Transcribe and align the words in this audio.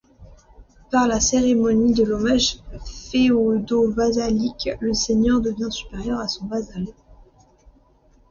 Par 0.89 1.07
la 1.07 1.19
cérémonie 1.19 1.93
de 1.93 2.03
l'hommage 2.03 2.57
féodo-vassalique, 3.11 4.71
le 4.79 4.95
seigneur 4.95 5.41
devient 5.41 5.71
supérieur 5.71 6.19
à 6.19 6.27
son 6.27 6.47
vassal. 6.47 6.87